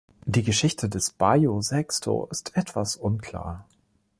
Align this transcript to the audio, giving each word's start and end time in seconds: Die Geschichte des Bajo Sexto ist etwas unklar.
Die 0.25 0.41
Geschichte 0.41 0.89
des 0.89 1.11
Bajo 1.11 1.61
Sexto 1.61 2.25
ist 2.31 2.57
etwas 2.57 2.95
unklar. 2.95 3.67